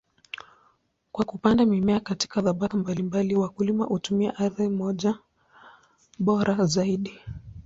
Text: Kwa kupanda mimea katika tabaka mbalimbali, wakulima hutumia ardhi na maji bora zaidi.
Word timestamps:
Kwa 1.11 1.25
kupanda 1.25 1.65
mimea 1.65 1.99
katika 1.99 2.41
tabaka 2.41 2.77
mbalimbali, 2.77 3.35
wakulima 3.35 3.85
hutumia 3.85 4.35
ardhi 4.37 4.63
na 4.69 4.69
maji 4.69 5.13
bora 6.19 6.65
zaidi. 6.65 7.21